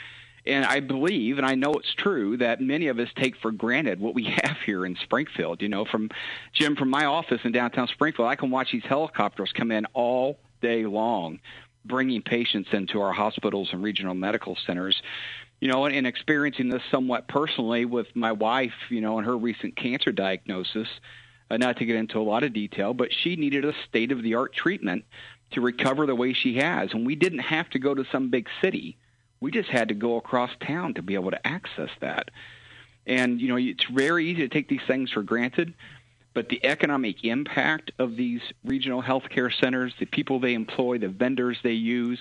And 0.46 0.64
I 0.64 0.80
believe, 0.80 1.38
and 1.38 1.46
I 1.46 1.56
know 1.56 1.74
it's 1.74 1.94
true, 1.94 2.38
that 2.38 2.62
many 2.62 2.88
of 2.88 3.00
us 3.00 3.10
take 3.16 3.36
for 3.38 3.52
granted 3.52 4.00
what 4.00 4.16
we 4.16 4.24
have 4.44 4.58
here 4.66 4.86
in 4.86 4.96
Springfield. 4.96 5.62
You 5.62 5.70
know, 5.70 5.86
from 5.86 6.10
Jim, 6.54 6.76
from 6.76 6.90
my 6.90 7.06
office 7.06 7.42
in 7.44 7.52
downtown 7.52 7.88
Springfield, 7.88 8.28
I 8.28 8.36
can 8.36 8.50
watch 8.50 8.72
these 8.72 8.86
helicopters 8.86 9.52
come 9.54 9.72
in 9.72 9.86
all 9.94 10.40
day 10.62 10.86
long, 10.86 11.40
bringing 11.86 12.22
patients 12.22 12.70
into 12.72 13.02
our 13.02 13.14
hospitals 13.14 13.70
and 13.72 13.84
regional 13.84 14.14
medical 14.14 14.58
centers. 14.66 15.02
you 15.60 15.68
know, 15.68 15.86
and, 15.86 15.96
and 15.96 16.08
experiencing 16.08 16.70
this 16.70 16.84
somewhat 16.92 17.28
personally 17.28 17.86
with 17.86 18.08
my 18.16 18.32
wife, 18.32 18.74
you 18.90 19.02
know, 19.02 19.18
and 19.18 19.26
her 19.28 19.38
recent 19.38 19.76
cancer 19.76 20.12
diagnosis. 20.12 20.88
Uh, 21.50 21.56
not 21.58 21.78
to 21.78 21.86
get 21.86 21.96
into 21.96 22.20
a 22.20 22.22
lot 22.22 22.44
of 22.44 22.52
detail, 22.52 22.94
but 22.94 23.14
she 23.14 23.38
needed 23.38 23.64
a 23.64 23.74
state 23.88 24.12
of 24.12 24.22
the 24.22 24.36
art 24.36 24.54
treatment 24.54 25.06
to 25.52 25.62
recover 25.62 26.06
the 26.06 26.16
way 26.16 26.34
she 26.34 26.56
has. 26.58 26.92
And 26.92 27.06
we 27.06 27.16
didn't 27.16 27.40
have 27.40 27.70
to 27.70 27.80
go 27.80 27.96
to 27.96 28.06
some 28.12 28.30
big 28.30 28.50
city. 28.62 28.98
We 29.40 29.52
just 29.52 29.70
had 29.70 29.88
to 29.88 29.94
go 29.94 30.18
across 30.18 30.52
town 30.60 30.96
to 30.96 31.02
be 31.02 31.14
able 31.14 31.32
to 31.32 31.48
access 31.48 31.90
that. 32.02 32.32
And, 33.06 33.40
you 33.40 33.48
know, 33.48 33.56
it's 33.56 33.86
very 33.86 34.28
easy 34.28 34.42
to 34.42 34.50
take 34.50 34.68
these 34.68 34.82
things 34.86 35.12
for 35.12 35.24
granted, 35.24 35.74
but 36.34 36.50
the 36.50 36.64
economic 36.66 37.24
impact 37.24 37.92
of 37.98 38.18
these 38.18 38.42
regional 38.66 39.02
healthcare 39.02 39.54
centers, 39.54 39.94
the 40.00 40.06
people 40.06 40.40
they 40.40 40.54
employ, 40.54 40.98
the 40.98 41.08
vendors 41.08 41.58
they 41.64 41.72
use, 41.72 42.20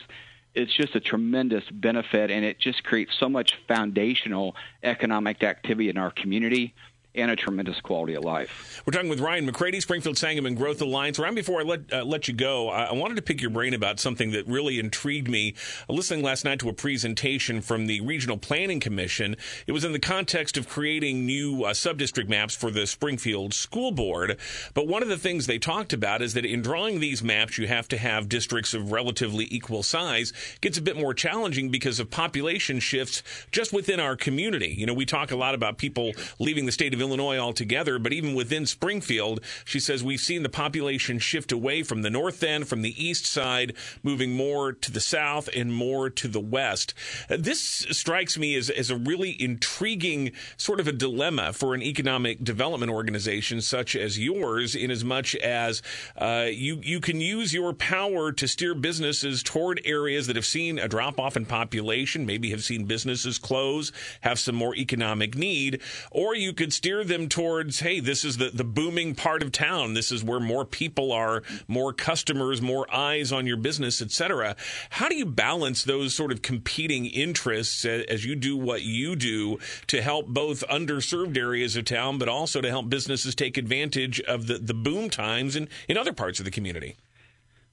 it's 0.54 0.72
just 0.72 0.94
a 0.94 1.00
tremendous 1.00 1.64
benefit, 1.70 2.30
and 2.30 2.44
it 2.44 2.58
just 2.58 2.84
creates 2.84 3.18
so 3.18 3.28
much 3.28 3.58
foundational 3.66 4.54
economic 4.82 5.42
activity 5.42 5.90
in 5.90 5.98
our 5.98 6.12
community 6.12 6.74
and 7.16 7.30
a 7.30 7.36
tremendous 7.36 7.80
quality 7.80 8.14
of 8.14 8.24
life. 8.24 8.82
We're 8.86 8.92
talking 8.92 9.08
with 9.08 9.20
Ryan 9.20 9.50
McCrady, 9.50 9.80
Springfield 9.80 10.18
Sangamon 10.18 10.54
Growth 10.54 10.80
Alliance. 10.80 11.18
Ryan, 11.18 11.34
before 11.34 11.60
I 11.60 11.64
let 11.64 11.92
uh, 11.92 12.04
let 12.04 12.28
you 12.28 12.34
go, 12.34 12.68
I, 12.68 12.84
I, 12.84 12.92
wanted 12.92 13.16
to 13.16 13.22
pick 13.22 13.40
your 13.40 13.50
brain 13.50 13.74
about 13.74 13.98
something 13.98 14.32
that 14.32 14.46
really 14.46 14.78
intrigued 14.78 15.28
me. 15.28 15.54
Listening 15.88 16.22
last 16.22 16.44
night 16.44 16.60
to 16.60 16.68
a 16.68 16.72
presentation 16.72 17.60
from 17.60 17.86
the 17.86 18.00
Regional 18.00 18.36
Planning 18.36 18.80
Commission, 18.80 19.36
it 19.66 19.72
was 19.72 19.84
in 19.84 19.92
the 19.92 19.98
context 19.98 20.56
of 20.56 20.68
creating 20.68 21.26
new 21.26 21.64
uh, 21.64 21.72
subdistrict 21.72 22.28
maps 22.28 22.54
for 22.54 22.70
the 22.70 22.86
Springfield 22.86 23.54
School 23.54 23.92
Board. 23.92 24.38
But 24.74 24.86
one 24.86 25.02
of 25.02 25.08
the 25.08 25.18
things 25.18 25.46
they 25.46 25.58
talked 25.58 25.92
about 25.92 26.22
is 26.22 26.34
that 26.34 26.44
in 26.44 26.62
drawing 26.62 27.00
these 27.00 27.22
maps, 27.22 27.58
you 27.58 27.66
have 27.66 27.88
to 27.88 27.98
have 27.98 28.28
districts 28.28 28.74
of 28.74 28.92
relatively 28.92 29.48
equal 29.50 29.82
size. 29.82 30.32
It 30.56 30.60
gets 30.60 30.78
a 30.78 30.82
bit 30.82 30.96
more 30.96 31.14
challenging 31.14 31.70
because 31.70 31.98
of 31.98 32.10
population 32.10 32.80
shifts 32.80 33.22
just 33.50 33.72
within 33.72 34.00
our 34.00 34.16
community. 34.16 34.74
You 34.76 34.86
know, 34.86 34.94
we 34.94 35.06
talk 35.06 35.30
a 35.30 35.36
lot 35.36 35.54
about 35.54 35.78
people 35.78 36.12
leaving 36.38 36.66
the 36.66 36.72
state 36.72 36.94
of 36.94 37.00
Illinois 37.06 37.38
altogether, 37.38 37.98
but 37.98 38.12
even 38.12 38.34
within 38.34 38.66
Springfield, 38.66 39.40
she 39.64 39.78
says 39.80 40.02
we've 40.02 40.20
seen 40.20 40.42
the 40.42 40.48
population 40.48 41.18
shift 41.18 41.52
away 41.52 41.82
from 41.82 42.02
the 42.02 42.10
north 42.10 42.42
end, 42.42 42.66
from 42.66 42.82
the 42.82 43.02
east 43.02 43.26
side, 43.26 43.74
moving 44.02 44.32
more 44.32 44.72
to 44.72 44.90
the 44.90 45.00
south 45.00 45.48
and 45.54 45.72
more 45.72 46.10
to 46.10 46.28
the 46.28 46.40
west. 46.40 46.94
This 47.28 47.60
strikes 47.60 48.36
me 48.36 48.56
as, 48.56 48.70
as 48.70 48.90
a 48.90 48.96
really 48.96 49.40
intriguing 49.40 50.32
sort 50.56 50.80
of 50.80 50.88
a 50.88 50.92
dilemma 50.92 51.52
for 51.52 51.74
an 51.74 51.82
economic 51.82 52.42
development 52.42 52.90
organization 52.90 53.60
such 53.60 53.94
as 53.94 54.18
yours, 54.18 54.74
in 54.74 54.90
as 54.90 55.04
much 55.04 55.36
as 55.36 55.82
uh, 56.18 56.46
you, 56.50 56.80
you 56.82 57.00
can 57.00 57.20
use 57.20 57.54
your 57.54 57.72
power 57.72 58.32
to 58.32 58.48
steer 58.48 58.74
businesses 58.74 59.42
toward 59.42 59.80
areas 59.84 60.26
that 60.26 60.36
have 60.36 60.46
seen 60.46 60.78
a 60.78 60.88
drop 60.88 61.20
off 61.20 61.36
in 61.36 61.46
population, 61.46 62.26
maybe 62.26 62.50
have 62.50 62.64
seen 62.64 62.84
businesses 62.84 63.38
close, 63.38 63.92
have 64.22 64.38
some 64.38 64.54
more 64.54 64.74
economic 64.74 65.36
need, 65.36 65.80
or 66.10 66.34
you 66.34 66.52
could 66.52 66.72
steer 66.72 66.85
steer 66.86 67.02
them 67.02 67.28
towards, 67.28 67.80
hey, 67.80 67.98
this 67.98 68.24
is 68.24 68.36
the, 68.36 68.48
the 68.48 68.62
booming 68.62 69.12
part 69.12 69.42
of 69.42 69.50
town. 69.50 69.94
This 69.94 70.12
is 70.12 70.22
where 70.22 70.38
more 70.38 70.64
people 70.64 71.10
are, 71.10 71.42
more 71.66 71.92
customers, 71.92 72.62
more 72.62 72.86
eyes 72.94 73.32
on 73.32 73.44
your 73.44 73.56
business, 73.56 74.00
etc. 74.00 74.54
How 74.90 75.08
do 75.08 75.16
you 75.16 75.26
balance 75.26 75.82
those 75.82 76.14
sort 76.14 76.30
of 76.30 76.42
competing 76.42 77.06
interests 77.06 77.84
as 77.84 78.24
you 78.24 78.36
do 78.36 78.56
what 78.56 78.82
you 78.82 79.16
do 79.16 79.58
to 79.88 80.00
help 80.00 80.28
both 80.28 80.62
underserved 80.68 81.36
areas 81.36 81.74
of 81.74 81.86
town, 81.86 82.18
but 82.18 82.28
also 82.28 82.60
to 82.60 82.70
help 82.70 82.88
businesses 82.88 83.34
take 83.34 83.56
advantage 83.56 84.20
of 84.20 84.46
the, 84.46 84.58
the 84.58 84.72
boom 84.72 85.10
times 85.10 85.56
in, 85.56 85.68
in 85.88 85.98
other 85.98 86.12
parts 86.12 86.38
of 86.38 86.44
the 86.44 86.52
community? 86.52 86.94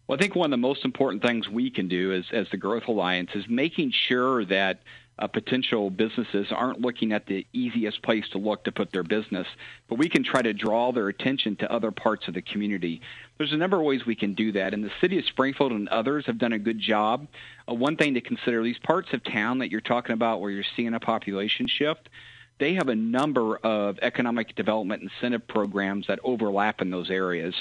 Well, 0.08 0.18
I 0.18 0.20
think 0.20 0.36
one 0.36 0.48
of 0.48 0.60
the 0.60 0.68
most 0.68 0.86
important 0.86 1.22
things 1.22 1.48
we 1.48 1.70
can 1.70 1.88
do 1.88 2.14
as, 2.14 2.26
as 2.34 2.48
the 2.50 2.58
Growth 2.58 2.88
Alliance 2.88 3.30
is 3.36 3.48
making 3.48 3.92
sure 3.92 4.44
that 4.46 4.80
uh, 5.24 5.28
potential 5.28 5.90
businesses 5.90 6.48
aren't 6.52 6.82
looking 6.82 7.14
at 7.14 7.28
the 7.28 7.48
easiest 7.54 8.02
place 8.02 8.26
to 8.30 8.38
look 8.38 8.66
to 8.66 8.74
put 8.74 8.92
their 8.92 9.04
business, 9.04 9.48
but 9.88 9.98
we 9.98 10.10
can 10.10 10.22
try 10.22 10.42
to 10.42 10.52
draw 10.52 10.92
their 10.92 11.08
attention 11.08 11.56
to 11.56 11.72
other 11.72 11.92
parts 11.92 12.28
of 12.28 12.34
the 12.34 12.42
community. 12.42 13.00
There's 13.38 13.54
a 13.54 13.58
number 13.58 13.78
of 13.78 13.86
ways 13.86 14.06
we 14.06 14.16
can 14.16 14.34
do 14.34 14.52
that, 14.52 14.74
and 14.74 14.84
the 14.84 14.92
city 15.00 15.18
of 15.18 15.26
Springfield 15.26 15.72
and 15.72 15.88
others 15.88 16.26
have 16.26 16.38
done 16.38 16.52
a 16.52 16.60
good 16.60 16.78
job. 16.78 17.28
Uh, 17.70 17.74
one 17.74 17.96
thing 17.96 18.16
to 18.16 18.22
consider 18.22 18.62
these 18.62 18.80
parts 18.80 19.14
of 19.14 19.24
town 19.24 19.60
that 19.60 19.72
you're 19.72 19.80
talking 19.80 20.12
about 20.12 20.42
where 20.42 20.52
you're 20.52 20.66
seeing 20.76 20.94
a 20.94 21.00
population 21.00 21.68
shift. 21.68 22.10
They 22.60 22.74
have 22.74 22.90
a 22.90 22.96
number 22.96 23.56
of 23.58 24.00
economic 24.02 24.56
development 24.56 25.04
incentive 25.04 25.48
programs 25.48 26.08
that 26.08 26.20
overlap 26.24 26.82
in 26.82 26.92
those 26.92 27.10
areas. 27.10 27.56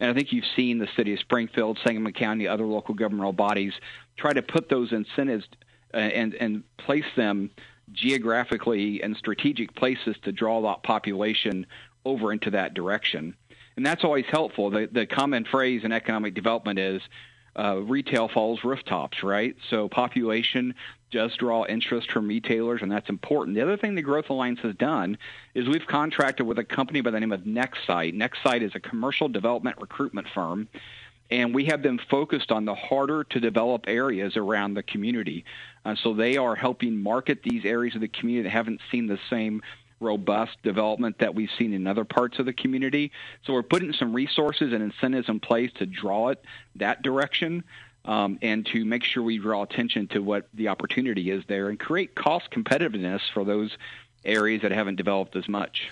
And 0.00 0.10
I 0.10 0.14
think 0.14 0.32
you've 0.32 0.44
seen 0.56 0.78
the 0.78 0.88
city 0.96 1.12
of 1.12 1.20
Springfield, 1.20 1.78
Sangamon 1.84 2.14
County, 2.14 2.48
other 2.48 2.64
local 2.64 2.94
governmental 2.94 3.34
bodies 3.34 3.74
try 4.16 4.32
to 4.32 4.42
put 4.42 4.68
those 4.68 4.92
incentives 4.92 5.46
and 5.92 6.34
and 6.34 6.62
place 6.76 7.04
them 7.16 7.50
geographically 7.92 9.02
and 9.02 9.16
strategic 9.16 9.74
places 9.74 10.16
to 10.22 10.32
draw 10.32 10.62
that 10.62 10.82
population 10.82 11.66
over 12.04 12.32
into 12.32 12.50
that 12.50 12.74
direction. 12.74 13.34
And 13.76 13.84
that's 13.86 14.04
always 14.04 14.26
helpful. 14.30 14.70
The, 14.70 14.88
the 14.90 15.06
common 15.06 15.44
phrase 15.44 15.82
in 15.84 15.92
economic 15.92 16.34
development 16.34 16.78
is 16.78 17.02
uh, 17.58 17.76
retail 17.76 18.28
follows 18.28 18.64
rooftops, 18.64 19.22
right? 19.22 19.54
So 19.68 19.88
population 19.88 20.74
does 21.10 21.36
draw 21.36 21.66
interest 21.66 22.10
from 22.10 22.28
retailers, 22.28 22.80
and 22.80 22.90
that's 22.90 23.10
important. 23.10 23.54
The 23.54 23.62
other 23.62 23.76
thing 23.76 23.94
the 23.94 24.02
Growth 24.02 24.30
Alliance 24.30 24.60
has 24.62 24.74
done 24.76 25.18
is 25.54 25.68
we've 25.68 25.86
contracted 25.86 26.46
with 26.46 26.58
a 26.58 26.64
company 26.64 27.02
by 27.02 27.10
the 27.10 27.20
name 27.20 27.32
of 27.32 27.42
NextSite. 27.42 28.14
NextSite 28.16 28.62
is 28.62 28.72
a 28.74 28.80
commercial 28.80 29.28
development 29.28 29.76
recruitment 29.78 30.28
firm 30.34 30.68
and 31.32 31.54
we 31.54 31.64
have 31.64 31.82
them 31.82 31.98
focused 32.10 32.52
on 32.52 32.66
the 32.66 32.74
harder 32.74 33.24
to 33.24 33.40
develop 33.40 33.86
areas 33.88 34.36
around 34.36 34.74
the 34.74 34.82
community. 34.82 35.46
Uh, 35.82 35.96
so 35.96 36.12
they 36.12 36.36
are 36.36 36.54
helping 36.54 37.02
market 37.02 37.42
these 37.42 37.64
areas 37.64 37.94
of 37.94 38.02
the 38.02 38.08
community 38.08 38.42
that 38.42 38.50
haven't 38.50 38.82
seen 38.90 39.06
the 39.06 39.18
same 39.30 39.62
robust 39.98 40.62
development 40.62 41.18
that 41.20 41.34
we've 41.34 41.48
seen 41.58 41.72
in 41.72 41.86
other 41.86 42.04
parts 42.04 42.38
of 42.38 42.44
the 42.44 42.52
community. 42.52 43.12
So 43.46 43.54
we're 43.54 43.62
putting 43.62 43.94
some 43.94 44.12
resources 44.12 44.74
and 44.74 44.82
incentives 44.82 45.30
in 45.30 45.40
place 45.40 45.70
to 45.76 45.86
draw 45.86 46.28
it 46.28 46.44
that 46.76 47.02
direction. 47.02 47.64
Um, 48.04 48.40
and 48.42 48.66
to 48.72 48.84
make 48.84 49.04
sure 49.04 49.22
we 49.22 49.38
draw 49.38 49.62
attention 49.62 50.08
to 50.08 50.18
what 50.18 50.48
the 50.54 50.66
opportunity 50.66 51.30
is 51.30 51.44
there 51.46 51.68
and 51.68 51.78
create 51.78 52.16
cost 52.16 52.50
competitiveness 52.50 53.20
for 53.32 53.44
those 53.44 53.70
areas 54.24 54.62
that 54.62 54.72
haven't 54.72 54.96
developed 54.96 55.36
as 55.36 55.48
much. 55.48 55.90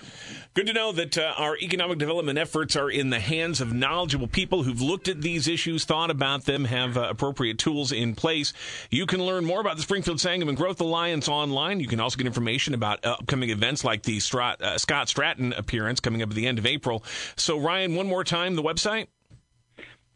Good 0.53 0.67
to 0.67 0.73
know 0.73 0.91
that 0.91 1.17
uh, 1.17 1.33
our 1.37 1.57
economic 1.57 1.97
development 1.97 2.37
efforts 2.37 2.75
are 2.75 2.89
in 2.89 3.09
the 3.09 3.19
hands 3.19 3.61
of 3.61 3.73
knowledgeable 3.73 4.27
people 4.27 4.63
who've 4.63 4.81
looked 4.81 5.07
at 5.07 5.21
these 5.21 5.47
issues, 5.47 5.85
thought 5.85 6.11
about 6.11 6.45
them, 6.45 6.65
have 6.65 6.97
uh, 6.97 7.07
appropriate 7.09 7.57
tools 7.57 7.91
in 7.91 8.15
place. 8.15 8.51
You 8.89 9.05
can 9.05 9.23
learn 9.23 9.45
more 9.45 9.61
about 9.61 9.77
the 9.77 9.83
Springfield 9.83 10.19
Sangamon 10.19 10.55
Growth 10.55 10.81
Alliance 10.81 11.27
online. 11.27 11.79
You 11.79 11.87
can 11.87 11.99
also 11.99 12.17
get 12.17 12.27
information 12.27 12.73
about 12.73 13.05
upcoming 13.05 13.49
events 13.49 13.83
like 13.83 14.03
the 14.03 14.17
Strat- 14.17 14.61
uh, 14.61 14.77
Scott 14.77 15.07
Stratten 15.07 15.57
appearance 15.57 15.99
coming 15.99 16.21
up 16.21 16.29
at 16.29 16.35
the 16.35 16.47
end 16.47 16.59
of 16.59 16.65
April. 16.65 17.03
So, 17.35 17.57
Ryan, 17.57 17.95
one 17.95 18.07
more 18.07 18.23
time, 18.23 18.55
the 18.55 18.63
website? 18.63 19.07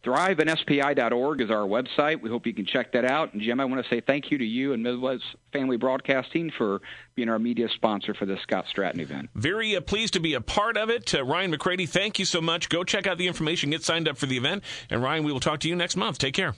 ThriveNSPI.org 0.05 1.41
is 1.41 1.49
our 1.49 1.67
website. 1.67 2.21
We 2.21 2.29
hope 2.29 2.45
you 2.45 2.53
can 2.53 2.65
check 2.65 2.91
that 2.93 3.05
out. 3.05 3.33
And 3.33 3.41
Jim, 3.41 3.59
I 3.59 3.65
want 3.65 3.83
to 3.83 3.89
say 3.89 4.01
thank 4.01 4.29
you 4.29 4.37
to 4.37 4.45
you 4.45 4.73
and 4.73 4.83
Midwest 4.83 5.23
Family 5.51 5.77
Broadcasting 5.77 6.51
for 6.55 6.81
being 7.15 7.27
our 7.27 7.39
media 7.39 7.67
sponsor 7.73 8.13
for 8.13 8.25
this 8.25 8.39
Scott 8.41 8.65
Stratten 8.73 8.99
event. 8.99 9.29
Very 9.33 9.75
uh, 9.75 9.81
pleased 9.81 10.13
to 10.13 10.19
be 10.19 10.35
a 10.35 10.41
part 10.41 10.77
of 10.77 10.89
it. 10.89 11.15
Uh, 11.15 11.23
Ryan 11.23 11.51
McCrady, 11.51 11.89
thank 11.89 12.19
you 12.19 12.25
so 12.25 12.39
much. 12.39 12.69
Go 12.69 12.83
check 12.83 13.07
out 13.07 13.17
the 13.17 13.27
information, 13.27 13.71
get 13.71 13.83
signed 13.83 14.07
up 14.07 14.17
for 14.17 14.27
the 14.27 14.37
event. 14.37 14.63
And 14.91 15.01
Ryan, 15.01 15.23
we 15.23 15.31
will 15.31 15.39
talk 15.39 15.59
to 15.61 15.69
you 15.69 15.75
next 15.75 15.95
month. 15.95 16.19
Take 16.19 16.35
care. 16.35 16.53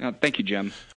Uh, 0.00 0.12
thank 0.20 0.38
you, 0.38 0.44
Jim. 0.44 0.72